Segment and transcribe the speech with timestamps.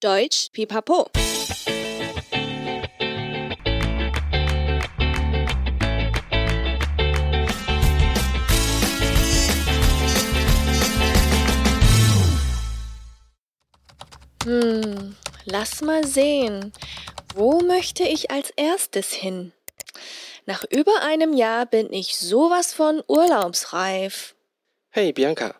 [0.00, 1.10] Deutsch Pipapo。
[14.46, 16.72] 嗯，Lass mal sehen,
[17.34, 19.52] wo möchte ich als erstes hin?
[20.46, 24.34] Nach über einem Jahr bin ich sowas von urlaubsreif.
[24.88, 25.54] Hey Bianca,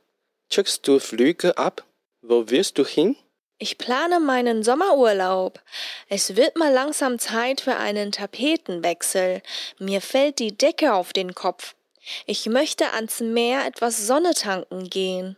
[0.48, 1.84] checkst du Flüge ab?
[2.22, 3.16] Wo wirst du hin?
[3.62, 5.60] Ich plane meinen Sommerurlaub.
[6.08, 9.42] Es wird mal langsam Zeit für einen Tapetenwechsel.
[9.78, 11.74] Mir fällt die Decke auf den Kopf.
[12.24, 15.36] Ich möchte ans Meer etwas Sonne tanken gehen.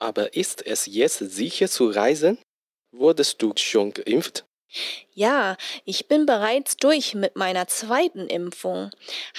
[0.00, 2.36] Aber ist es jetzt sicher zu reisen?
[2.90, 4.44] Wurdest du schon geimpft?
[5.14, 8.90] Ja, ich bin bereits durch mit meiner zweiten Impfung,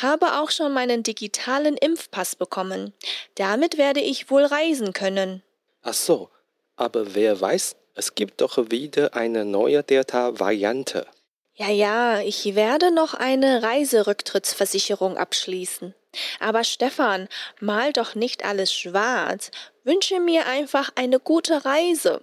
[0.01, 2.93] habe auch schon meinen digitalen Impfpass bekommen.
[3.35, 5.43] Damit werde ich wohl reisen können.
[5.81, 6.29] Ach so,
[6.77, 11.07] aber wer weiß, es gibt doch wieder eine neue Delta-Variante.
[11.55, 15.93] Ja, ja, ich werde noch eine Reiserücktrittsversicherung abschließen.
[16.39, 17.27] Aber Stefan,
[17.59, 19.51] mal doch nicht alles schwarz.
[19.83, 22.21] Wünsche mir einfach eine gute Reise.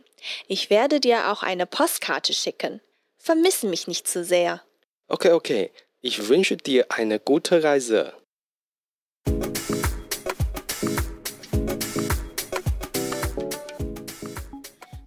[0.49, 2.81] Ich werde dir auch eine Postkarte schicken.
[3.19, 4.63] Vermisse mich nicht zu sehr.
[5.09, 5.71] Okay, okay.
[6.01, 8.15] Ich wünsche dir eine gute Reise.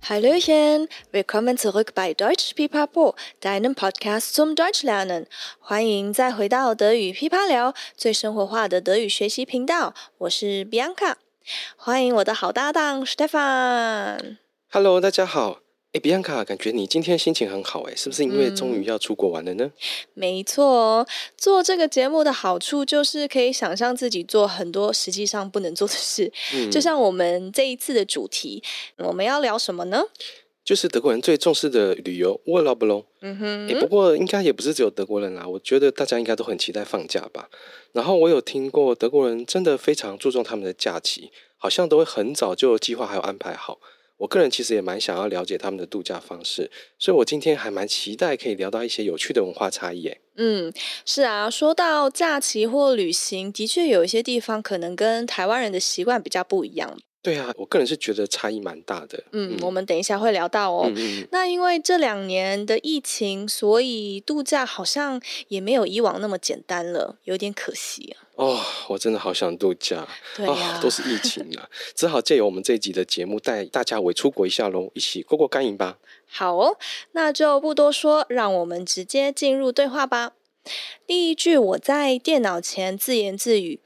[0.10, 5.28] Hallochen, willkommen zurück bei Deutsch Pipapo, deinem Podcast zum Deutschlernen。
[5.60, 9.94] 欢迎再回到德语噼啪聊，最生活化的德语学习频道。
[10.18, 11.16] 我是 Bianca，
[11.78, 14.40] 欢迎我的好搭档 Stefan。
[14.70, 15.63] Hello，大家好。
[15.94, 19.64] 哎，Bianca，感觉你今天心情很好哎，是不是因为终于要出国玩了呢？
[19.66, 19.72] 嗯，
[20.16, 26.32] 没错，做这个节目的好处就是可以想象自己做很多实际上不能做的事。
[26.56, 28.64] 嗯，就像我们这一次的主题，
[28.98, 30.04] 我们要聊什么呢？
[30.66, 33.06] 就是德国人最重视的旅游 Urlaub 咯。
[33.22, 37.50] 嗯哼，哎，不过应该也不是只有德国人啦，我觉得大家应该都很期待放假吧。
[37.92, 43.80] 然后我有听过德国人真的非常注重他们的假期，好像都会很早就计划还有安排好。
[44.24, 50.10] 我个人其实也蛮想要了解他们的度假方式，所以我今天还蛮期待可以聊到一些有趣的文化差异。
[50.38, 50.74] 嗯，
[51.06, 56.98] 是啊，说到假期或旅行，的确有一些地方可能跟台湾人的习惯比较不一样。
[57.22, 59.22] 对啊，我个人是觉得差异蛮大的。
[59.34, 60.86] 嗯，嗯，我们等一下会聊到哦。
[60.88, 68.23] 嗯嗯，那因为这两年的疫情，所以度假好像也没有以往那么简单了，有点可惜啊。
[68.36, 70.08] 哦，我真的好想度假。
[70.36, 75.98] 对啊，哦，都是疫情啊， 只好借由我们这一集的节目带大家围出国一下喽，一起过过干瘾吧。
[76.28, 76.78] 好哦，
[77.12, 80.34] 那就不多说，让我们直接进入对话吧。
[81.06, 83.80] 第一句，我在电脑前自言自语。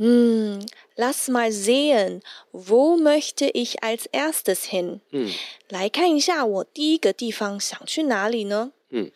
[0.00, 2.20] 嗯，Lass mal sehen,
[2.52, 5.00] wo möchte ich als erstes hin？
[5.10, 5.32] 嗯，
[5.68, 8.70] 来看一下我第一个地方想去哪里呢？
[8.90, 9.10] 嗯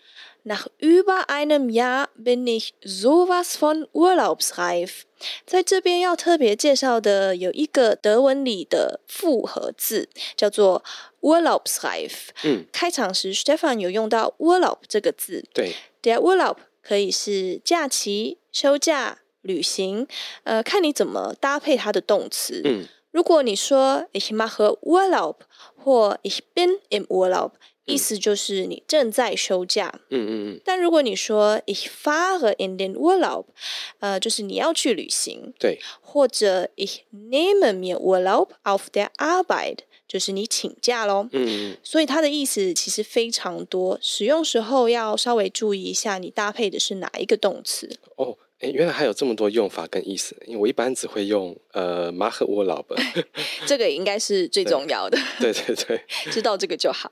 [0.45, 5.03] ，Nach über einem Jahr bin ich sowas von urlaubsreif。
[5.47, 10.83] 在这边要特别介绍的有一个德文里的复合字，叫做
[11.21, 12.13] urlaubsreif。
[12.45, 15.45] 嗯，开场时 Stefan 有用到 Urlaub 这个字。
[15.53, 19.19] 对，Der Urlaub 可以是假期、休假。
[19.45, 20.07] 旅行，
[20.45, 22.63] 呃，看你怎么搭配它的动词。
[22.65, 25.35] 嗯，如果你说 ich mache Urlaub
[25.77, 30.01] 或 ich bin im Urlaub，嗯，意思就是你正在休假。
[30.11, 30.61] 嗯嗯嗯。
[30.65, 33.47] 但如果你说 ich fahre in den Urlaub，
[34.01, 35.53] 呃，就是你要去旅行。
[35.59, 35.79] 对。
[36.01, 41.29] 或者 ich nehme mir Urlaub auf der Arbeit，就是你请假喽。
[41.33, 41.77] 嗯嗯。
[41.83, 47.89] 所以它的意思其实非常多，使用时候要稍微注意一下，你搭配的是哪一个动词。
[48.17, 48.39] 哦。
[48.61, 52.85] 哎，原来还有这么多用法跟意思，因为我一般只会用呃，mache Urlaub。
[53.67, 55.19] 这个应该是最重要的。
[55.41, 56.01] 对对对，对，
[56.31, 57.11] 知道这个就好。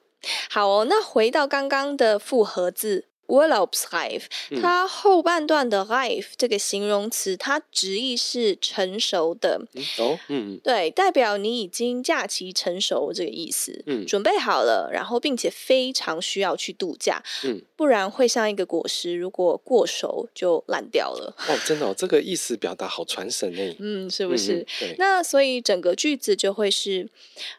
[0.51, 3.10] 好哦，那回到刚刚的复合字。
[3.31, 4.25] Urlaubsreif，
[4.61, 9.63] 它后半段的 reif 这个形容词，它直译是成熟的。
[9.99, 13.83] 哦，嗯，对，代表你已经假期成熟这个意思。
[13.87, 17.23] 嗯，准备好了，然后并且非常需要去度假。
[17.45, 21.35] 嗯，不然会像一个果实，如果过熟就烂掉了。
[21.49, 23.77] 哦，真的哦，这个意思表达好传神诶。
[23.81, 24.67] 嗯，是不是？
[24.83, 27.09] 嗯，那所以整个句子就会是，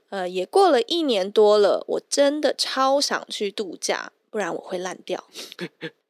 [0.10, 4.12] 呃，也过了一年多了，我真的超想去度假。
[4.32, 5.24] 不然我会烂掉。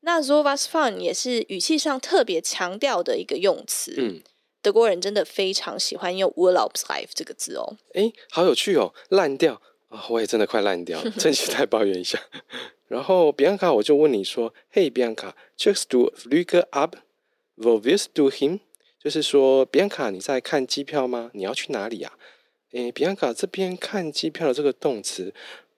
[0.01, 3.93] 那 sowas fun 也是语气上特别强调的一个用词。
[3.97, 4.21] 嗯，
[4.61, 7.77] 德国人真的非常喜欢用 Urlaubslife 这个字哦。
[7.93, 9.55] 哎，好有趣哦，烂掉
[9.89, 10.05] 啊、哦！
[10.11, 12.17] 我也真的快烂掉了，趁机再抱怨一下。
[12.87, 18.59] 然后 Bianca，我就问你说：“Hey Bianca，checkst du Flüge ab？Wo willst du hin？”
[18.99, 21.31] 就是说，Bianca，你在看机票吗？
[21.33, 22.13] 你要去哪里啊？
[22.73, 25.33] 哎，Bianca 这边看机票的这个动词。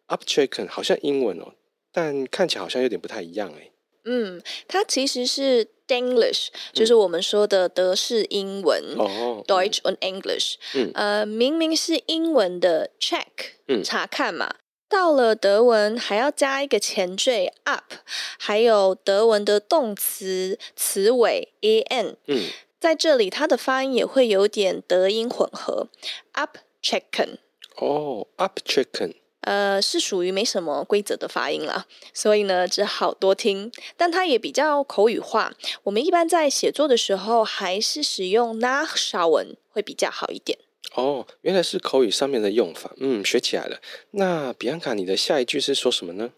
[0.07, 1.53] up checken 好像英文哦，
[1.93, 3.69] 但看起来好像有点不太一样哎。
[4.05, 8.83] 嗯，它其实是 Denglish，就是我们说的德式英文。
[8.97, 10.55] 哦，Deutsch und English。
[10.73, 13.23] 嗯，呃，明明是英文的 check，
[13.69, 14.55] 嗯，查看嘛，
[14.89, 17.93] 到了德文还要加一个前缀 up，
[18.37, 22.15] 还有德文的动词词尾 an。
[22.27, 22.49] 嗯，
[22.81, 25.87] 在这里它的发音也会有点德英混合
[26.33, 27.37] ，up checken。
[27.77, 29.13] 哦，Abchecken。
[29.43, 33.71] 呃，是属于没什么规则的发音啦，所以呢，只好多听。
[33.97, 35.53] 但它也比较口语化，
[35.83, 40.57] 我们一般在写作的时候，还是使用 nachschauen 会比较好一点。
[40.95, 43.79] 哦，原来是口语上面的用法，嗯，学起来了。
[44.11, 46.29] 那比安卡，你的下一句是说什么呢？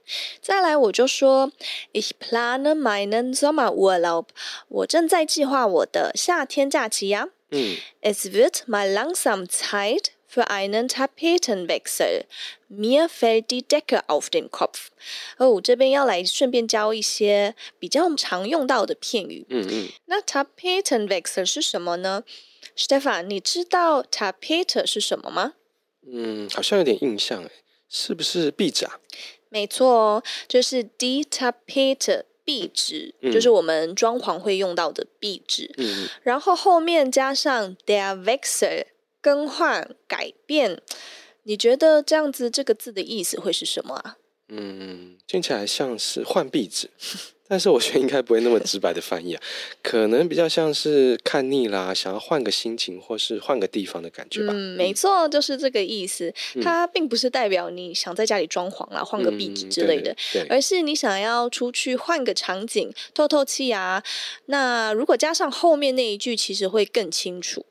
[0.42, 1.52] 再来，我就说
[1.92, 4.28] ，Ich plane meinen Sommerurlaub，
[4.70, 7.28] 我正在计划我的夏天假期呀。
[7.52, 10.15] 嗯，Es wird mal langsam Zeit。
[10.36, 12.26] Für einen Tapetenwechsel,
[12.68, 14.90] mir fällt die Decke auf den Kopf。
[15.38, 19.46] 哦，这边要来顺便教一些比较常用到的片语。
[19.48, 19.88] 嗯嗯。
[20.08, 22.26] 那 Tapetenwechsel 是什么呢
[22.76, 25.54] ？Stefan，你知道 Tapete 是什么吗？
[26.06, 27.52] 嗯，好像有点印象诶，
[27.88, 29.00] 是不是壁纸啊？
[29.48, 35.74] 没错哦，就是 die Tapete 壁纸，嗯、就是我们装潢会用到的壁纸。
[35.78, 36.10] 嗯嗯。
[36.24, 38.88] 然后后面加上 der Wechsel。
[39.26, 40.80] 更换、改变，
[41.46, 44.18] 你觉得这样子这个字的意思会是什么啊？
[44.50, 46.92] 嗯，听起来像是换壁纸，
[47.50, 49.42] 但是我觉得应该不会那么直白的翻译啊，
[49.82, 54.54] 可能比较像是看腻啦，想要换个心情或是换个地方的感觉吧。
[54.56, 56.32] 嗯，没错，就是这个意思。
[56.62, 64.04] 它并不是代表你想在家里装潢啦，换个壁纸之类的，嗯、对对，而是你想要出去换个场景，透透气啊。
[64.46, 67.66] 那如果加上后面那一句，其实会更清楚。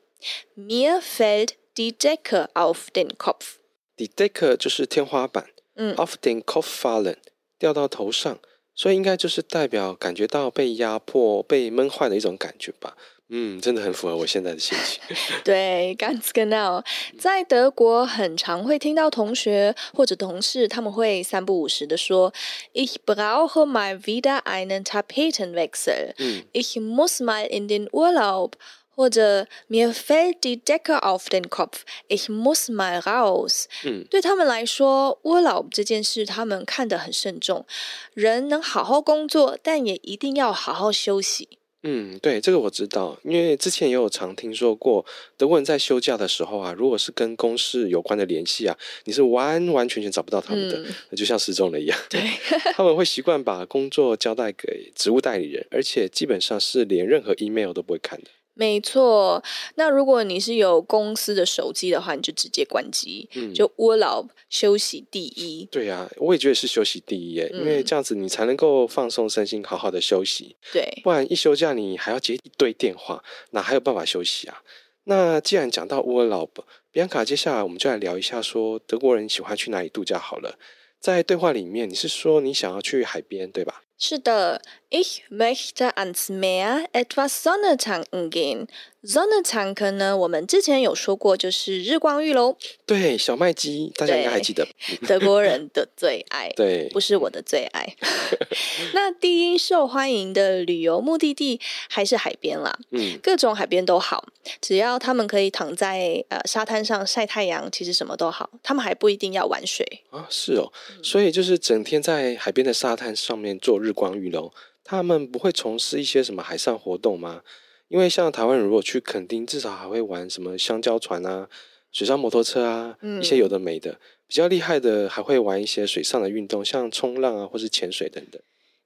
[0.55, 3.59] Mir fällt die Decke auf den Kopf。
[3.97, 5.45] Die Decke 就是天花板，
[5.75, 7.17] 嗯，auf den Kopf fallen
[7.57, 8.39] 掉到头上，
[8.73, 12.95] 所以应该就是代表感觉到被压迫、被闷坏的一种感觉吧。
[13.27, 15.01] 嗯，真的很符合我现在的心情。
[15.43, 16.85] 对，ganz genau。
[17.17, 22.31] 在德国，很常会听到同学或者同事他们会三不五时的说
[22.73, 28.51] ：“Ich brauche mal wieder einen Tapetenwechsel。”嗯，“Ich muss mal in den Urlaub。”
[28.95, 33.65] 或者 Mir fällt die Decke auf den Kopf, ich muss mal raus。
[33.83, 37.65] 嗯，对他们来说，Urlaub 这件事他们看得很慎重。
[38.13, 41.49] 人能好好工作，但也一定要好好休息。
[41.87, 45.05] 嗯，对，这个我知道，因为之前也有常听说过，
[45.37, 51.95] 德国人在休假的时候啊，如果是跟公事有关的联系啊，你是完完全全找不到他们的，那、嗯、就像失踪了一样。
[52.09, 52.21] 对，
[52.73, 58.31] 他们会习惯把工作交代给职务代理人，而且基本上是连任何 email 都不会看的。
[58.57, 59.43] 没错，
[59.75, 65.67] 那如果你是有公司的手机的话，你就直接关机，嗯、就 Urlaub 休息第一。
[65.69, 70.55] 对呀、啊，我也觉得是休息第一耶，嗯、因为这样子你才能够放松身心，好好的休息。
[70.71, 73.21] 对，不然一休假你还要接一堆电话，
[73.51, 74.63] 哪还有办法休息啊？
[75.03, 76.49] 那既然讲到 Urlaub，
[76.91, 80.57] 比安卡，接下来我们就来聊一下，说德国人喜欢去哪里度假好了。
[80.99, 83.83] 在对话里面，你是说你想要去海边，对吧？
[83.97, 88.67] 是的，Ich möchte ans Meer etwas Sonne tanken gehen。
[89.01, 92.57] Sonne tanken 呢，我们之前有说过，就是日光浴喽。
[92.87, 94.67] 对，小麦鸡，大家应该还记得。
[95.07, 97.95] 德国人的最爱，对，不是我的最爱。
[98.95, 102.77] 那第一受欢迎的旅游目的地还是海边啦。
[102.89, 104.25] 嗯，各种海边都好，
[104.59, 108.49] 只要他们可以躺在呃沙滩上晒太阳，其实什么都好。
[108.63, 110.25] 他们还不一定要玩水啊。
[110.31, 110.73] 是哦，
[111.03, 114.51] 所以就是整天在海边的沙滩上面做日光浴喽。
[114.83, 117.41] 他们不会从事一些什么海上活动吗？
[117.87, 121.47] 因为像台湾人如果去垦丁，至少还会玩什么香蕉船啊、
[121.91, 123.99] 水上摩托车啊，嗯、一些有的没的。
[124.27, 128.41] 比较厉害的还会玩一些水上的运动，像冲浪啊，或是潜水等等。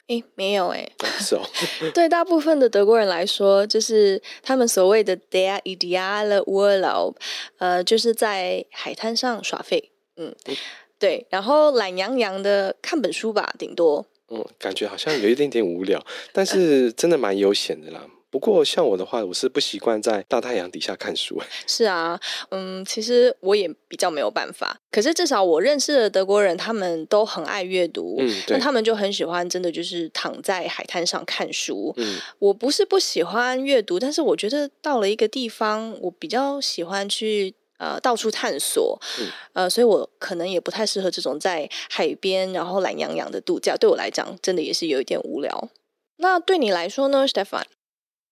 [0.07, 0.91] 诶，没有诶。
[1.19, 1.41] 是哦。
[1.95, 7.15] 对大部分的德国人来说，就是他们所谓的 der ideale Urlaub，
[7.57, 9.91] 呃，就是在海滩上耍废。
[10.17, 10.55] 嗯，嗯
[10.97, 14.05] 对，然后懒洋洋的看本书吧，顶多。
[14.29, 18.05] 嗯，感觉好像有一点点无聊，但是真的蛮悠闲的啦。
[18.31, 21.41] 不过像我的话，我是不习惯在大太阳底下看书。
[21.65, 22.19] 是啊，
[22.51, 24.79] 嗯，其实我也比较没有办法。
[24.91, 31.91] 可是至少我认识的德国人，他们都很爱阅读，嗯，对，那他们就很喜欢，真的就是躺在海滩上看书。
[31.97, 43.75] 嗯，我不是不喜欢阅读，但是我觉得到了一个地方，我比较喜欢去呃到处探索，嗯，呃，所以我可能也不太适合这种在海边然后懒洋洋的度假。
[43.75, 45.69] 对我来讲，真的也是有一点无聊。
[46.17, 47.63] 那对你来说呢，Stefan？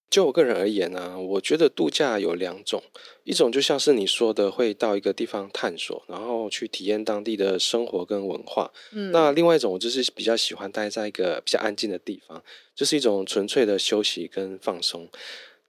[0.09, 2.81] 就我个人而言呢、啊，我觉得度假有两种，
[3.25, 8.71] 一种就像是你说的，会到一个地方探索，然后去体验当地的生活跟文化。
[8.93, 12.41] 嗯，那另外一种，我就是比较喜欢待在一个比较安静的地方，
[12.73, 15.09] 就是一种纯粹的休息跟放松。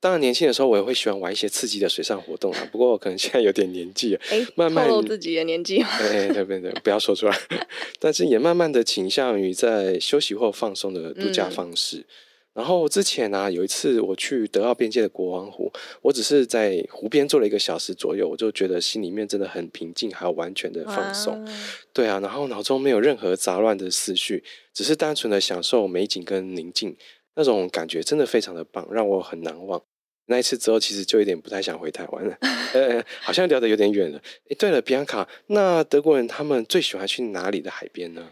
[0.00, 2.68] 当然，年轻的时候我也会喜欢玩一些刺激的水上活动啊。
[2.70, 5.84] 不过我可能现在有点年纪了，哎，慢慢透露自己的年纪。
[5.98, 7.36] 对对对对，不要说出来。
[7.98, 11.98] 但是也慢慢的倾向于在休息或放松的度假方式。
[11.98, 12.04] 嗯
[12.54, 21.46] 然后之前呢、啊，有一次我去德奥边界的国王湖，我只是在湖边坐了一个小时左右，我就觉得心里面真的很平静，还有完全的放松。
[21.92, 24.42] 对啊，然后脑中没有任何杂乱的思绪，
[24.74, 26.96] 只是单纯的享受美景跟宁静，
[27.38, 29.80] 那种感觉真的非常的棒，让我很难忘。
[30.26, 32.36] 那一次之后，其实就有点不太想回台湾了。
[32.74, 34.20] 呃，好像聊得有点远了。
[34.50, 38.28] 哎，对了，比安卡，那德国人他们最喜欢去哪里的海边呢？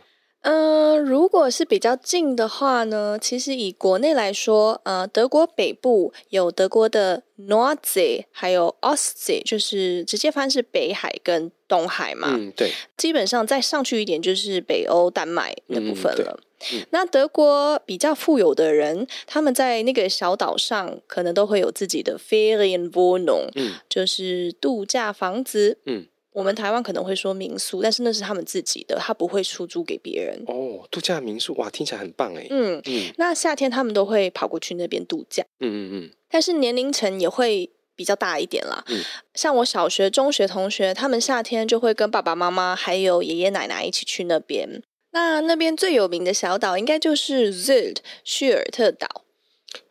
[0.48, 12.28] 嗯、呃，如果是比较近的话呢，其实以国内来说，呃，德国北部有德国的 Nordsee，还有 Ostsee，就是直接翻是北海跟东海嘛。
[12.38, 12.70] 嗯，对。
[12.96, 16.38] 基本上再上去一点就是北欧丹麦那部分了。
[16.38, 25.78] 嗯嗯、那德国比较富有的人，他们在那个小岛上可能都会有自己的 Ferienwohnung，嗯，就是度假房子。
[25.86, 26.06] 嗯。
[26.36, 30.44] 我们台湾可能会说民宿，但是那是他们自己的，他不会出租给别人。
[30.46, 32.46] 哦，度假民宿哇，听起来很棒哎。
[32.50, 35.42] 嗯嗯，那夏天他们都会跑过去那边度假。
[35.60, 36.10] 嗯嗯嗯。
[36.28, 38.84] 但是年龄层也会比较大一点啦。
[38.88, 39.00] 嗯。
[39.34, 44.82] 像我小学、中学同学，他们夏天就会跟爸爸妈妈还有爷爷奶奶一起去那边。
[45.12, 49.22] 那那边最有名的小岛应该就是 Sylt 叙尔特岛。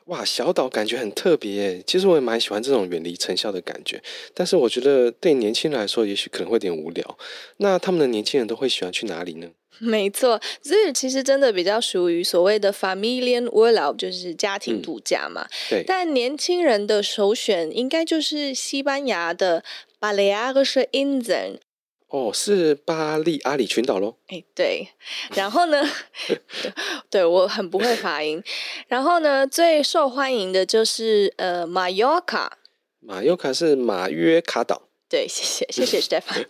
[0.05, 1.83] 哇，小岛感觉很特别耶。
[1.85, 4.01] 其实我也蛮喜欢这种远离尘嚣的感觉，
[4.35, 7.17] 但是我觉得对年轻人来说，也许可能会有点无聊。
[7.57, 9.49] 那他们的年轻人都会喜欢去哪里呢？
[9.79, 15.41] 没错，这其实真的比较属于所谓的 Familienurlaub，就是家庭度假嘛。
[15.41, 15.83] 嗯、对。
[15.85, 19.63] 但年轻人的首选应该就是西班牙的
[19.99, 21.57] Balearische Inseln。
[22.07, 24.17] 哦，是巴利阿里群岛喽？
[24.27, 24.87] 哎，对。
[25.35, 25.83] 然后呢？
[26.27, 26.41] 对，
[27.09, 28.41] 对我很不会发音。
[28.87, 32.57] 然后呢，最受欢迎的就是呃，马约卡。
[32.99, 34.84] 马约卡是马约卡岛。
[35.07, 36.45] 对，谢谢谢谢 Stefan。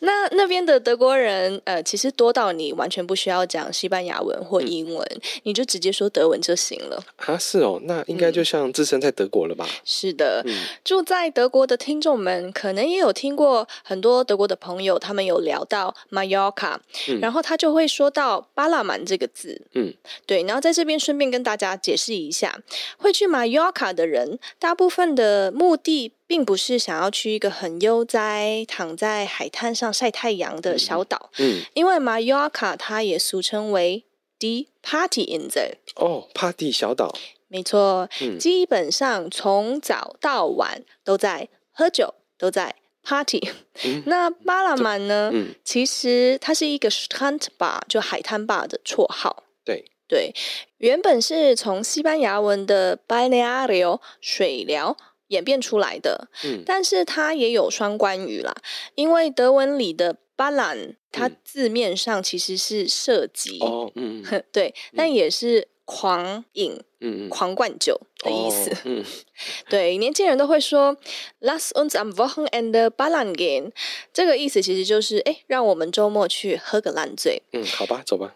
[0.00, 7.02] 那那边的德国人，呃，其实多到你完全不需要讲西班牙文或英文，嗯、你就直接说德文就行了。
[7.16, 9.66] 啊，是哦，那应该就像置身在德国了吧？
[9.66, 16.76] 嗯、是的，嗯、住在德国的听众们可能也有听过很多德国的朋友，他们有聊到 Mallorca，、
[17.08, 19.62] 嗯、然后他就会说到巴拉曼这个字。
[19.72, 19.94] 嗯，
[20.26, 22.60] 对，然后在这边顺便跟大家解释一下，
[22.98, 26.12] 会去 Mallorca 的人，大部分的目的。
[26.26, 34.04] 并不是想要去一个很悠哉、躺在海滩上晒太阳的小岛，嗯，嗯，因为马约卡它也俗称为
[34.38, 37.14] Die Partyinsel 哦，Party 小岛，
[37.48, 43.48] 没错，嗯，基本上从早到晚都在喝酒，都在 Party。
[43.84, 45.30] 嗯，那巴拉曼呢？
[45.32, 49.44] 嗯，其实它是一个 Strandbar，就海滩吧的绰号。
[49.64, 50.32] 对对，
[50.78, 54.96] 原本是从西班牙文的 Balneario 水疗。
[55.28, 58.54] 演变出来的，嗯，但是它也有双关语啦，
[58.94, 66.80] 因为德文里的 Ballern 它字面上其实是涉及，哦，嗯， 对，但也是狂饮。
[67.00, 68.70] 嗯，狂灌酒的意思。
[68.70, 69.04] 哦、嗯，
[69.68, 70.96] 对，年轻人都会说
[71.40, 73.70] “Lass uns am Wochenende ballern gehen”，
[74.14, 77.42] 这个意思其实就是哎，让我们周末去喝个烂醉。
[77.52, 78.34] 嗯，好吧，走吧。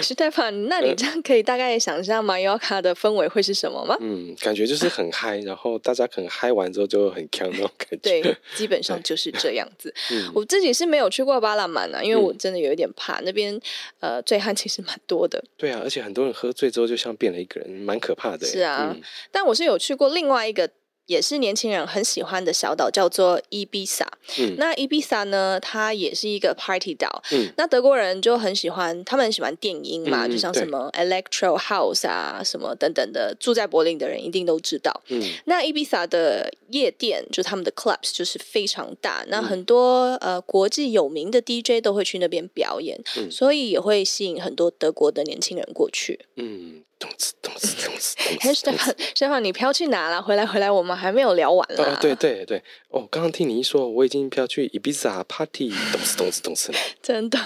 [0.00, 3.96] 史蒂芬，那你这样可以大概想象马约卡的氛围会是什么吗？
[4.00, 7.96] 嗯，感觉就是很嗨，然后大家可能嗨完之后就很强那种感觉。
[7.96, 9.92] 对，基本上就是这样子。
[10.12, 13.60] 嗯、我自己是没有去过巴拉曼啊，因为我真的有一点怕、嗯、那边，
[13.98, 15.42] 呃，醉汉其实蛮多的。
[15.56, 17.39] 对啊，而且很多人喝醉之后就像变了。
[17.40, 20.70] 一个人蛮可怕的，是啊，嗯、但我是有去过另外一个。
[21.06, 24.06] 也是年轻人很喜欢的小岛，叫做伊比萨。
[24.38, 27.24] 嗯，那伊比萨呢，它也是一个 party 岛。
[27.32, 33.34] 嗯，那德国人就很喜欢，他们很喜欢电音嘛，嗯、就像什么 electro house 啊，什么等等的。
[33.40, 35.02] 住在柏林的人一定都知道。
[35.08, 46.20] 嗯，那伊比萨的夜店，就他们的 clubs 就是非常大，那很多、嗯、呃国际有名的 DJ 都会去那边表演，嗯、所以也会吸引很多德国的年轻人过去。
[46.36, 46.84] 嗯。
[47.00, 48.16] 咚哧咚哧咚哧咚次。
[48.40, 50.22] s t e p h a n 你飘去哪了？
[50.22, 51.98] 回来回来，我们还没有聊完了。
[52.00, 56.78] 对对对，哦，刚刚听你一说，我已经飘去 Ibiza Party，咚哧咚哧咚次了。
[57.02, 57.38] 真的？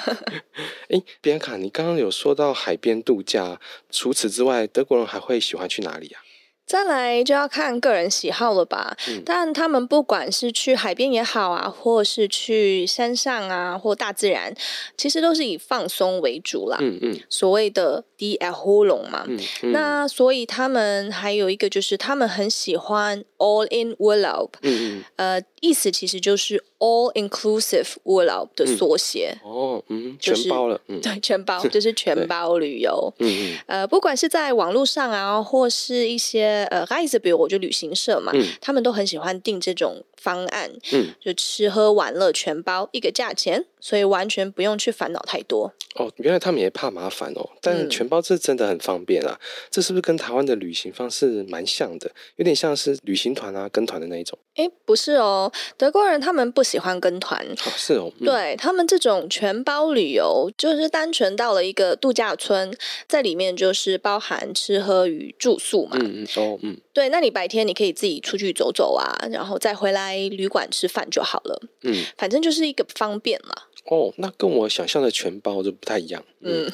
[0.90, 6.18] 哎，比安卡，你刚刚有说到海边度假，除此之外，德国人还会喜欢去哪里呀？
[6.66, 8.96] 再来就要看个人喜好了吧。
[9.08, 14.54] 嗯、但他们不管是去海边也好啊，或是去山上啊，或大自然，
[14.96, 16.78] 其实都是以放松为主啦。
[16.80, 17.20] 嗯嗯。
[17.28, 19.24] 所谓的 die Erholung 嘛。
[19.28, 19.72] 嗯嗯。
[19.72, 24.48] 那所以他们还有一个就是他们很喜欢 all in Urlaub。
[24.62, 25.04] 嗯嗯。
[25.16, 29.36] 呃，意思其实就是 all inclusive Urlaub 的缩写。
[29.44, 30.80] 嗯、哦，嗯，全包了。
[30.88, 33.12] 嗯、 对，全包就是全包旅游。
[33.18, 33.58] 嗯嗯。
[33.66, 36.53] 呃，不管是在网络上啊，或是一些。
[36.64, 45.72] 呃，Reisebüro 就旅行社嘛，嗯、他们都很喜欢订这种方案，嗯，就吃喝玩乐全包一个价钱，所以完全不用去烦恼太多。
[45.96, 49.38] 哦，原来他们也怕麻烦哦，但是全包这真的很方便啊！
[49.40, 52.10] 嗯、这是不是跟台湾的旅行方式蛮像的？
[52.36, 54.36] 有点像是旅行团啊，跟团的那一种。
[54.56, 57.40] 哎，不是哦，德国人他们不喜欢跟团。
[57.46, 65.96] 哦，是哦，嗯、对他们这种全包旅游，就是单纯到了一个度假村，在里面就是包含吃喝与住宿嘛。
[66.00, 71.60] 嗯嗯哦嗯，对，那你白天你可以自己出去走走啊，然后再回来旅馆吃饭就好了。
[71.82, 73.54] 嗯，反正就是一个方便嘛。
[73.86, 76.24] 哦，那跟我想象的全包就不太一样。
[76.40, 76.72] 嗯，嗯，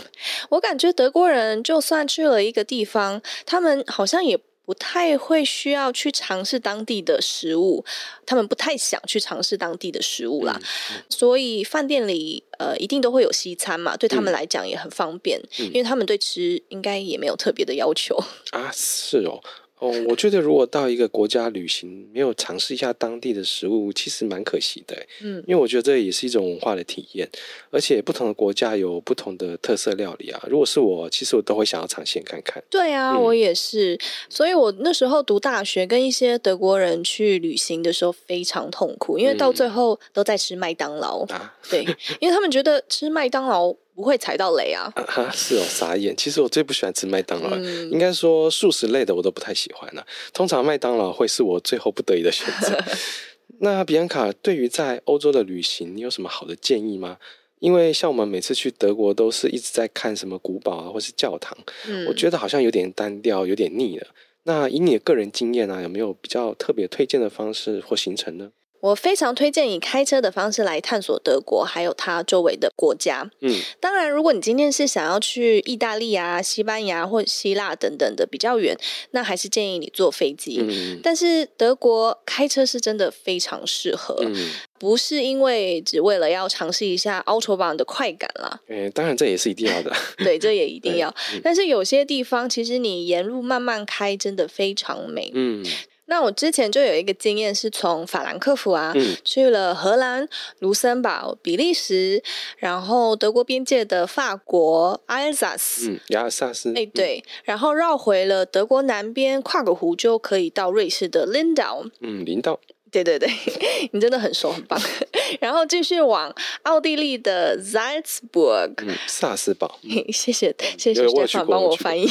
[0.50, 4.39] 我感觉德国人就算去了一个地方，他们好像也
[4.71, 7.85] 不太会需要去尝试当地的食物，
[8.25, 10.57] 他们不太想去尝试当地的食物啦。
[10.61, 10.62] 嗯
[10.95, 18.17] 嗯、所以饭店里呃一定都会有西餐嘛，对他们来讲也很方便，嗯、因为他们对吃应该也没有特别的要求
[18.53, 18.71] 啊。
[18.73, 19.43] 是哦。
[19.81, 24.95] 哦，我觉得如果到一个国家旅行，没有尝试一下当地的食物，其实蛮可惜的。
[25.23, 27.29] 嗯，因为我觉得这也是一种文化的体验，
[27.71, 30.47] 而且不同的国家有不同的特色料理啊。
[30.51, 32.63] 如果是我，其实我都会想要尝鲜看看。
[32.69, 33.99] 对啊，嗯、我也是。
[34.29, 41.25] 所以我那时候读大学，跟一些德国人去旅行的时候非常痛苦，因为到最后都在吃麦当劳。
[41.71, 41.83] 对，
[42.21, 43.75] 因为他们觉得吃麦当劳。
[44.00, 44.92] 不会踩到雷啊！
[44.97, 46.16] 啊是哦，傻眼。
[46.16, 50.07] 其实我最不喜欢吃麦当劳，嗯、应该说素食类的我都不太喜欢了、啊。
[50.33, 52.78] 通常麦当劳会是我最后不得已的选择。
[53.61, 57.19] 那比安卡对于在欧洲的旅行，你有什么好的建议吗？
[57.59, 64.07] 因为像我们每次去德国，都是一直在看什么古堡啊，或是教堂，嗯、我觉得好像有点单调，有点腻了。
[64.45, 68.50] 那以你的个人经验啊，有没有比较特别推荐的方式或行程呢？
[68.81, 73.31] 我非常推荐以开车的方式来探索德国，还有它周围的国家。
[73.41, 78.77] 嗯，当然，如果你今天是想要去意大利啊、西班牙或希腊等等的比较远，
[79.11, 80.61] 那还是建议你坐飞机。
[80.62, 88.61] 嗯，但是德国开车是真的非常适合，嗯，不是因为只为了要尝试一下 Autobahn 的快感啦。
[88.69, 89.95] 诶、欸，当然这也是一定要的。
[90.19, 91.14] 对，这也一定 要。
[91.35, 95.31] 嗯，但是有些地方其实你沿路慢慢开，真的非常美。
[95.35, 95.62] 嗯。
[96.11, 102.20] 那我之前就有一个经验，是从法兰克福啊，嗯、去了荷兰、卢森堡、比利时，
[102.59, 112.59] 然后德国边界的法国阿尔萨斯，嗯，阿尔萨斯，哎，对，嗯、然后绕回了德国南边，跨个湖就可以到瑞士的林道，嗯，林道。
[112.90, 113.29] 对对对，
[113.92, 114.81] 你真的很熟，很棒。
[115.40, 119.79] 然后继续往奥地利的 Salzburg，嗯，萨斯堡。
[120.12, 122.09] 谢谢，谢谢 Stefan 帮我翻译。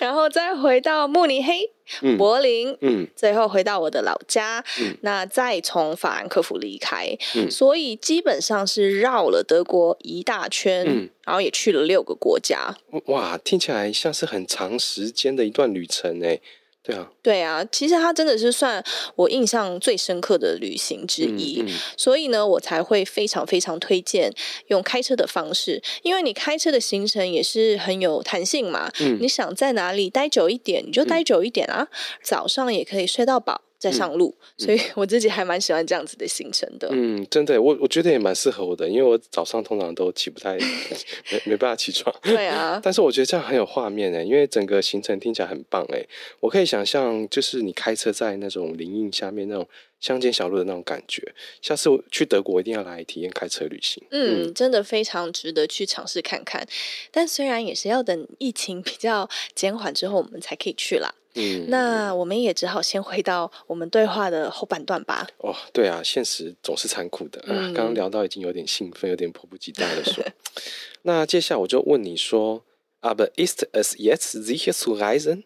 [0.00, 1.70] 然后再回到慕尼黑、
[2.16, 4.64] 柏林，嗯，最后回到我的老家。
[4.80, 12.76] 嗯，那再从法兰克福离开，嗯，所以基本上是绕了德国一大圈，嗯，然后也去了六个国家。
[13.06, 16.42] 哇，听起来像是很长时间的一段旅程诶。
[16.88, 18.82] 对啊，对啊，其实它真的是算
[19.14, 24.32] 我印象最深刻的旅行之一，嗯嗯、所以呢，我才会非常非常推荐
[24.68, 33.60] 用开车的方式，因为你开车的行程也是很有弹性嘛，嗯、你想在哪里待久一点，你就待久一点啊，嗯、早上也可以睡到饱。
[33.78, 36.88] 在上路，嗯、所以我自己还蛮喜欢这样子的行程的。
[36.90, 40.56] 嗯，真的，我我觉得也蛮适合我的，因为我早上通常都起不太，
[41.30, 42.14] 没没办法起床。
[42.22, 46.04] 对啊，但是我觉得这样很有画面哎，因为整个行程听起来很棒哎。
[46.40, 49.68] 我可以想象，就是你开车在那种林荫下面那种
[50.00, 51.32] 乡间小路的那种感觉。
[51.62, 54.02] 下次我去德国一定要来体验开车旅行。
[54.10, 56.66] 嗯，嗯真的非常值得去尝试看看。
[57.12, 61.14] 但虽然也是要等疫情比较减缓之后，我们才可以去啦。
[61.38, 65.26] 嗯，那我们也只好先回到我们对话的后半段吧。
[65.38, 67.42] 哦，对啊，现实总是残酷的。
[67.46, 70.24] 嗯，刚刚聊到已经有点兴奋，有点迫不及待的说。
[71.02, 72.64] 那接下来我就问你说
[73.00, 75.44] ，Aber ist es jetzt sicher zu reisen?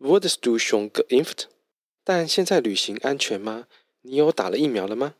[0.00, 1.44] Wurdest du schon geimpft?
[2.02, 3.66] 但现在旅行安全吗？
[4.02, 5.14] 你有打了疫苗了吗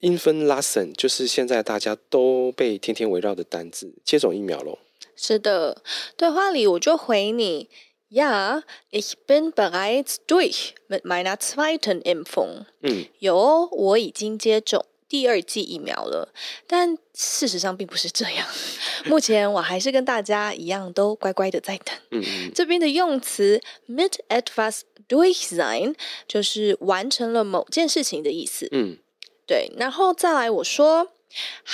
[0.00, 4.78] ？Impfen lesson 就是现在大家都被天天围绕的单字，接种疫苗喽。
[5.14, 5.82] 是的，
[6.16, 7.68] 对话里我就回你。
[8.14, 12.66] Ja, ich bin bereits durch mit meiner zweiten Impfung.
[12.82, 16.28] 嗯，有，我已经接种第二剂疫苗了，
[16.66, 18.46] 但事实上并不是这样。
[19.06, 21.96] 目前我还是跟大家一样，都乖乖的在等。
[22.10, 22.52] 嗯嗯。
[22.54, 25.94] 这边的用词 mit etwas durch sein
[26.28, 28.68] 就是完成了某件事情的意思。
[28.72, 28.98] 嗯，
[29.46, 29.72] 对。
[29.78, 31.08] 然后再来我说。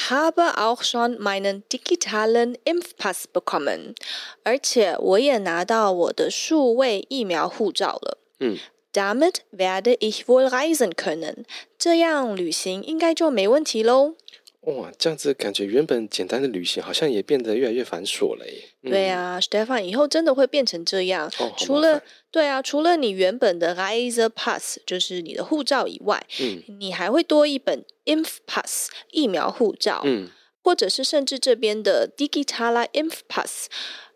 [0.09, 3.95] Habe auch schon meinen digitalen Impfpass bekommen，
[4.43, 8.17] 而且我也拿到我的数位疫苗护照了。
[8.39, 8.57] 嗯，
[8.91, 11.45] Damit werde ich wohl reisen können，
[11.77, 14.15] 这样旅行应该就没问题喽。
[14.62, 18.64] 哇，这样子感觉原本简单的旅行好像也变得越来越繁琐了耶。
[18.82, 21.30] 嗯、对啊，Stefan，以后真的会变成这样。
[21.38, 30.28] 哦、除了对啊，除了你原本的 Reisepass，就是你的护照以外，嗯，你还会多一本 Impfpass 疫苗护照，嗯，
[30.62, 33.66] 或者是甚至这边的 Digitaler Impfpass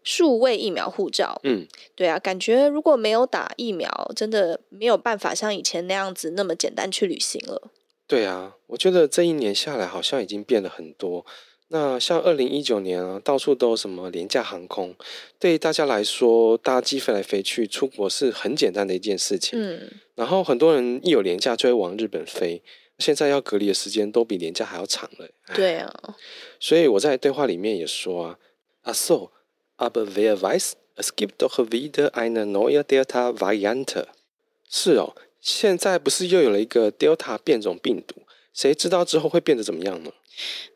[0.02, 7.70] 数位疫苗护照，嗯，对啊，感觉如果没有打疫苗，真的没有办法像以前那样子那么简单去旅行了。
[8.12, 11.24] 对啊，我觉得这一年下来好像已经变了很多。
[11.68, 14.94] 那像二零一九年啊，到处都有什么廉价航空，
[15.38, 19.58] 对大家来说搭机飞来飞去出国是很简单的一件事情。
[19.58, 22.62] 嗯，然后很多人一有廉价就会往日本飞，
[22.98, 25.26] 现在要隔离的时间都比廉价还要长了。
[25.54, 26.14] 对啊，
[26.60, 28.38] 所以我在对话里面也说啊
[28.84, 34.04] ，Ach so，aber wer weiß，es gibt doch wieder eine neue Delta-Variante。
[34.68, 35.14] 是哦。
[35.42, 38.22] 现在不是又有了一个 Delta 变种病毒？
[38.54, 40.12] 谁知道之后会变得怎么样呢？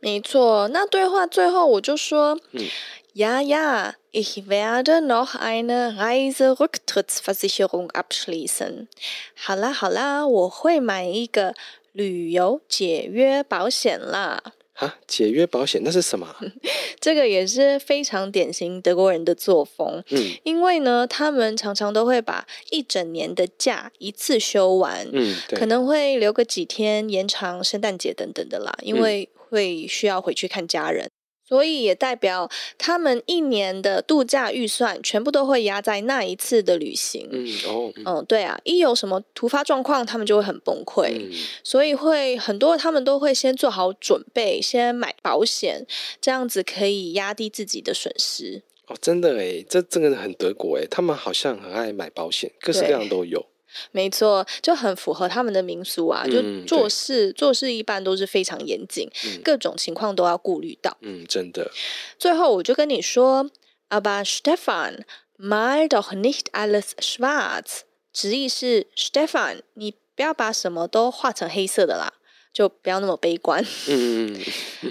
[0.00, 2.66] 没错，那对话最后我就说，嗯
[3.14, 8.88] ，Ja ja，ich werde noch eine Reiserücktrittsversicherung abschließen。
[9.35, 11.55] 好啦好啦，我会买一个
[11.92, 14.42] 旅游解约保险啦。
[14.76, 16.36] 啊，解约保险那是什么？
[17.00, 20.02] 这个也是非常典型德国人的作风。
[20.10, 25.08] 嗯，因为呢，他们常常都会把一整年的假一次休完。
[25.12, 31.08] 嗯，可能会留个几天延长圣诞节等等的啦，因为会需要回去看家人。
[31.48, 37.28] 所以也代表他们一年的度假预算全部都会压在那一次的旅行。
[37.30, 41.11] 嗯哦，嗯，对啊，一有什么突发状况，他们就会很崩溃。
[41.12, 41.30] 嗯，
[41.62, 45.87] 所以会很多他们都会先做好准备，先买保险，
[46.20, 48.62] 这样子可以压低自己的损失。
[48.88, 53.46] 哦，真的诶，这真的很德国诶，他们好像很爱买保险，各式各样都有。
[53.92, 60.96] 没错，就很符合他们的民俗啊，嗯、就做事做事一般都是非常严谨，嗯、各种情况都要顾虑到。
[61.00, 61.70] 嗯，真的。
[62.18, 63.50] 最后我就跟你说
[63.88, 65.04] ，Aber Stefan,
[65.38, 67.80] mal doch nicht alles schwarz。
[68.12, 72.14] 直译是 Stefan，你不要把什么都画成黑色的啦，
[72.52, 73.62] 就不要那么悲观。
[73.88, 74.40] 嗯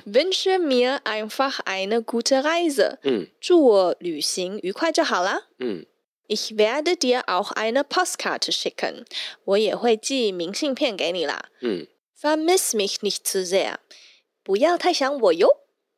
[0.05, 2.97] Wünsche mir einfach eine gute Reise。
[3.01, 5.47] 嗯，祝我旅行愉快就好啦。
[5.57, 5.85] 嗯。
[6.27, 9.05] Ich werde dir auch eine Postkarte schicken。
[9.45, 11.45] 我也会寄明信片给你啦。
[11.61, 11.87] 嗯。
[12.19, 13.75] Vermiss mich nicht zu sehr。
[14.43, 15.47] 不要太想我哟。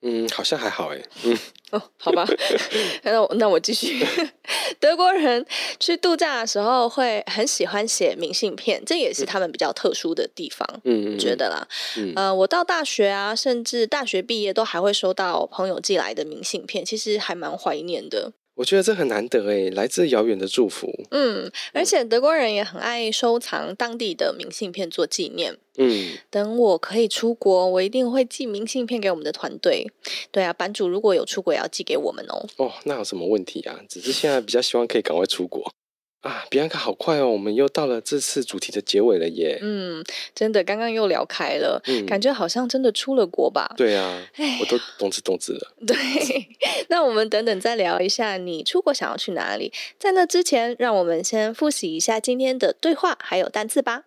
[0.02, 1.04] 嗯，好像还好诶。
[1.24, 1.38] 嗯。
[1.72, 2.26] 哦，好吧。
[3.04, 4.06] 那我那我继续。
[4.80, 5.46] 德国人
[5.80, 10.68] 去度假的时候会很喜欢写明信片，这也是他们比较特殊的地方。
[10.84, 11.20] 嗯嗯。
[11.20, 11.68] 觉得啦。
[11.98, 12.14] 嗯。
[12.16, 18.34] 呃，我到大学啊，甚至大学毕业都还会收到朋友寄来的明信片，其实还蛮怀念的。
[18.58, 20.92] 我觉得这很难得诶，来自遥远的祝福。
[21.12, 25.56] 嗯，而且德国人也很爱收藏当地的明信片做纪念。
[25.78, 29.86] 嗯，等我可以出国，我一定会寄明信片给我们的团队。
[30.32, 32.48] 对啊，版主如果有出国，也要寄给我们哦。
[32.58, 33.80] 哦，那有什么问题啊？
[33.88, 35.72] 只是现在比较希望可以赶快出国。
[36.22, 37.30] 啊，比安卡好快哦！
[37.30, 39.60] 我们又到了这次主题的结尾了耶。
[39.62, 40.04] 嗯，
[40.34, 43.74] 真的，刚刚又聊开了，嗯，感觉好像真的出了国吧？
[43.78, 44.28] 对啊，
[44.60, 45.74] 我都动之动之了。
[45.86, 45.96] 对，
[46.90, 49.72] 那我们等等再聊一下，你出国想要去哪里？
[50.00, 54.06] 在那之前，让我们先复习一下今天的对话还有单字吧。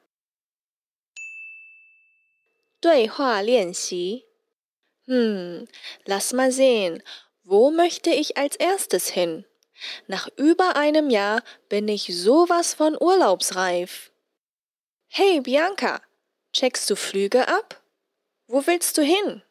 [2.81, 4.25] 对话练习。
[5.07, 5.67] 嗯
[6.05, 9.13] ，Lass mal sehen，wo möchte ich als erstes
[9.81, 14.11] hin？Nach über einem Jahr bin ich sowas von urlaubsreif.
[15.09, 16.01] Hey Bianca,
[16.53, 17.83] checkst du Flüge ab?
[18.47, 19.43] Wo willst du hin?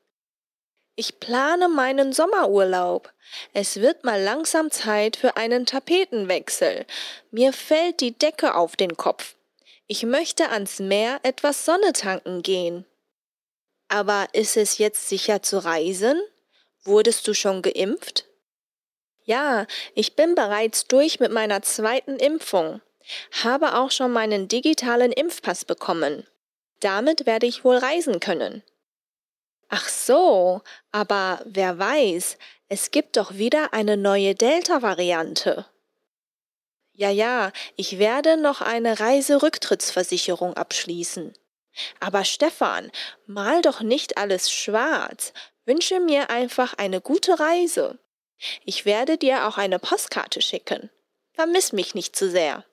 [0.95, 3.13] Ich plane meinen Sommerurlaub.
[3.53, 6.85] Es wird mal langsam Zeit für einen Tapetenwechsel.
[7.31, 9.35] Mir fällt die Decke auf den Kopf.
[9.87, 12.85] Ich möchte ans Meer etwas Sonne tanken gehen.
[13.87, 16.21] Aber ist es jetzt sicher zu reisen?
[16.83, 18.28] Wurdest du schon geimpft?
[19.23, 22.81] Ja, ich bin bereits durch mit meiner zweiten Impfung,
[23.43, 26.25] habe auch schon meinen digitalen Impfpass bekommen.
[26.79, 28.63] Damit werde ich wohl reisen können.
[29.67, 32.37] Ach so, aber wer weiß,
[32.69, 35.65] es gibt doch wieder eine neue Delta-Variante.
[36.93, 41.33] Ja, ja, ich werde noch eine Reiserücktrittsversicherung abschließen.
[41.99, 42.91] Aber Stefan,
[43.25, 45.33] mal doch nicht alles schwarz.
[45.65, 47.99] Wünsche mir einfach eine gute Reise.
[48.64, 50.90] Ich werde dir auch eine Postkarte schicken.
[51.32, 52.64] Vermiss mich nicht zu sehr.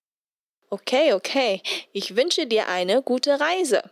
[0.70, 1.62] Okay, okay.
[1.92, 3.92] Ich wünsche dir eine gute Reise.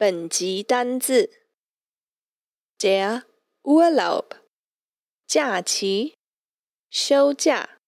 [0.00, 1.28] 本集单字
[2.78, 3.24] Der
[3.64, 4.36] Urlaub
[5.26, 6.14] 假期
[6.88, 7.80] 休假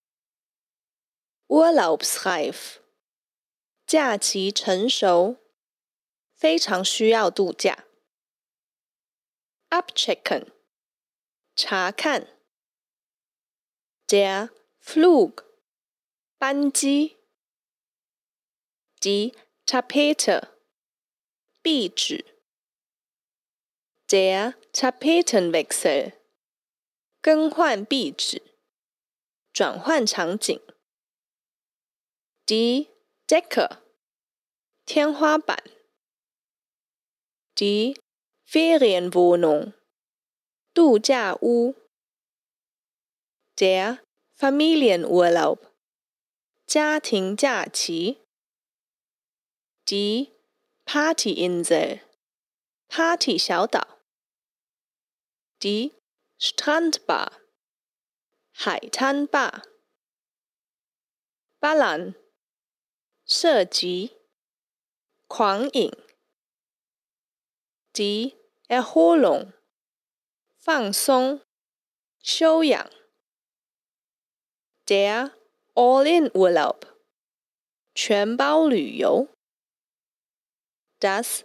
[1.46, 2.80] Urlaubsreif
[3.86, 5.36] 假期成熟
[6.34, 7.84] 非常需要度假
[9.77, 10.53] Abchecken
[11.53, 12.29] 查看
[14.09, 15.43] Der Flug
[16.37, 17.17] 班机
[19.01, 19.33] Die
[19.65, 20.55] Tapete
[21.61, 22.23] 壁纸
[24.07, 26.13] Der Tapetenwechsel
[27.21, 28.41] 更换壁纸
[29.51, 30.61] 转换场景
[32.45, 32.87] Die
[33.27, 33.81] Decke
[34.85, 35.61] 天花板
[37.57, 38.04] Die
[38.46, 39.74] Ferienwohnung
[40.74, 41.74] 度假屋
[43.56, 44.00] Der
[44.36, 45.58] Familienurlaub
[46.66, 48.18] 家庭假期
[49.84, 50.32] Die
[50.84, 52.00] Partyinsel
[52.88, 53.98] Party 小岛
[55.58, 55.92] Die
[56.38, 57.32] Strandbar
[58.52, 59.62] 海滩吧
[61.60, 62.14] Ballern
[63.24, 64.16] 射击
[65.28, 66.03] 狂饮
[67.94, 68.36] Die
[68.68, 69.52] Erholung
[70.56, 71.42] 放松
[72.22, 72.90] 休养
[74.86, 75.34] Der
[75.74, 76.86] All-in-Urlaub
[77.94, 79.28] 全包旅游
[81.00, 81.44] Das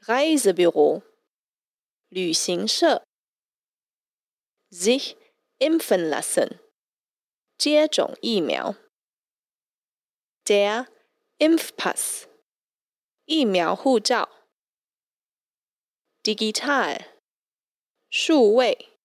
[0.00, 1.02] Reisebüro
[2.08, 3.02] 旅行社
[4.70, 5.16] Sich
[5.58, 6.60] impfen lassen
[7.58, 8.74] 接种疫苗
[10.46, 10.86] Der
[11.38, 12.28] Impfpass
[13.24, 14.28] 疫苗护照
[16.23, 17.03] Digital
[18.11, 18.99] 数位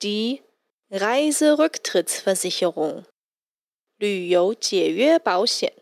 [0.00, 0.42] Die
[0.90, 3.06] Reiserücktrittsversicherung
[3.96, 5.72] 旅游解约保险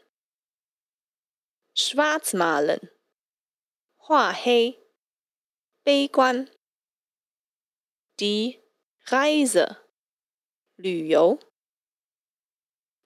[1.74, 2.90] Schwarzmalen
[3.96, 4.86] 画黑
[5.82, 6.50] 悲观
[8.18, 8.60] Die
[9.06, 9.78] Reise
[10.76, 11.40] 旅游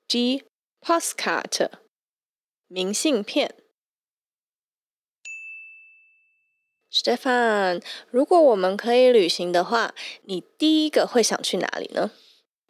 [0.08, 0.44] Die
[0.80, 1.70] Postkarte
[2.66, 3.54] 明信片
[6.94, 9.92] Stefan，如果我们可以旅行的话，
[10.26, 12.12] 你第一个会想去哪里呢？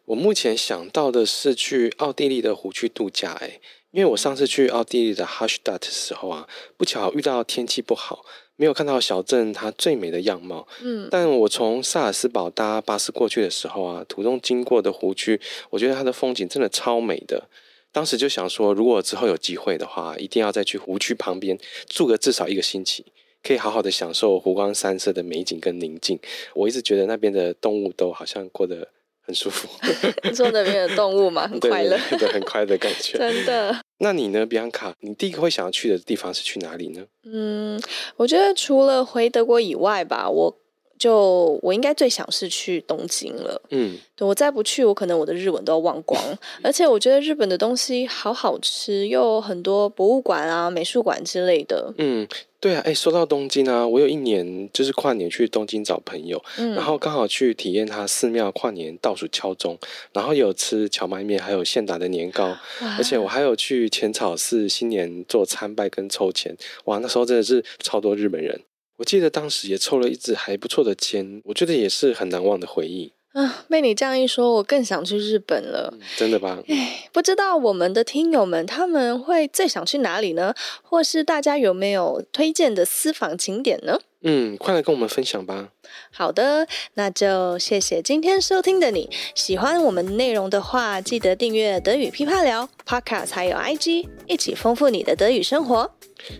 [0.05, 3.59] 我目前想到的是去奥地利的湖区度假，哎。
[3.91, 8.25] 因为我上次去奥地利的哈施达特的时候啊，不巧遇到天气不好，
[8.57, 10.67] 没有看到小镇它最美的样貌。
[10.81, 17.47] 嗯，但我从萨尔斯堡搭巴士过去的时候啊，途中经过的湖区，我觉得它的风景真的超美的。
[17.93, 21.57] 当时就想说，如果之后有机会的话，一定要再去湖区旁边
[21.87, 23.05] 住个至少一个星期，
[23.45, 26.19] 可以好好的享受湖光山色的美景跟宁静。
[26.55, 28.87] 我一直觉得那边的动物都好像过得
[29.21, 29.67] 很舒服。
[30.27, 33.79] 你说那边的动物嘛， 很快乐，对，对，对，很快乐的感觉，真的。
[33.99, 34.93] 那你呢，比安卡？
[35.01, 37.05] 你第一个会想要去的地方是去哪里呢？
[37.23, 37.79] 嗯，
[38.17, 40.57] 我觉得除了回德国以外吧，我
[40.97, 43.61] 就我应该最想是去东京了。
[43.69, 46.21] 嗯，对，我再不去，我可能我的日文都要忘光。
[46.63, 51.93] 而且我觉得日本的东西好好吃，又很多博物馆啊、美术馆之类的。
[51.97, 52.27] 嗯。
[52.57, 59.77] 对啊，哎，说到东京啊，我有一年就是跨年去东京找朋友，嗯、然后刚好去体验他寺庙跨年倒数敲钟，
[60.13, 62.57] 然后有吃荞麦面，还有现打的年糕，
[62.97, 68.59] 而且我还有去浅草寺新年做参拜跟抽签，哇，那时候真的是超多日本人，
[68.97, 73.14] 我记得当时也抽了一支还不错的签，我觉得也是很难忘的回忆。
[73.35, 75.89] 啊，被你这样一说，我更想去日本了。
[75.91, 76.57] 嗯，真的吧？
[76.69, 80.53] 哎，不知道我们的听友们他们会最想去哪里呢？
[80.81, 83.99] 或是大家有没有推荐的私房景点呢？
[84.21, 85.67] 嗯，快来跟我们分享吧。
[86.11, 89.09] 好的，那就谢谢今天收听的你。
[89.35, 95.91] 喜欢我们内容的话，记得订阅德语噼啪聊 Podcast，还有 IG，一起丰富你的德语生活。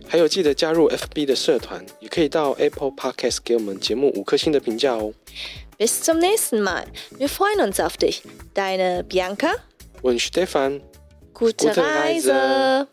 [0.07, 5.13] 还有记得加入 FB 的社团，也可以到 Apple Podcast 给我们节目五颗星的评价哦。
[5.77, 6.85] Bis zum nächsten Mal.
[7.17, 8.23] Wir freuen uns auf dich.
[8.53, 9.51] Deine Bianca
[10.01, 10.81] und Stefan.
[11.33, 12.31] Gute, Gute Reise.
[12.31, 12.87] Reise.